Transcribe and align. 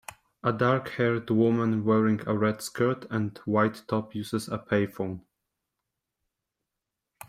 A 0.43 0.51
darkhaired 0.51 1.29
woman 1.29 1.85
wearing 1.85 2.27
a 2.27 2.35
red 2.35 2.63
skirt 2.63 3.05
and 3.11 3.37
white 3.45 3.83
top 3.87 4.15
uses 4.15 4.47
a 4.49 4.57
pay 4.57 4.87
phone. 4.87 5.23